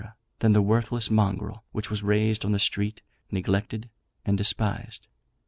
[0.39, 3.87] than the worthless mongrel which was raised on the street, neglected
[4.25, 5.05] and despised.